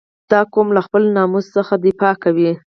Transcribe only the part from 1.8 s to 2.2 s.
دفاع